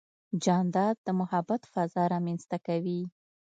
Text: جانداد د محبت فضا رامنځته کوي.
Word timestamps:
جانداد 0.43 0.95
د 1.05 1.07
محبت 1.19 1.61
فضا 1.73 2.03
رامنځته 2.13 2.57
کوي. 2.67 3.01